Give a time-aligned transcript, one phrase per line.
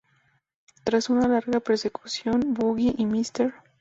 [0.83, 3.53] Tras una larga persecución, Buggy y Mr.